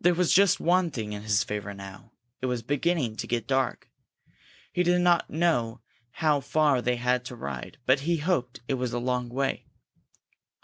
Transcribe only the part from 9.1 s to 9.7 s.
way.